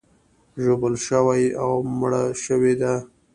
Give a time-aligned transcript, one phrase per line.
[0.63, 2.93] ژوبل شوي او مړه شوي دي.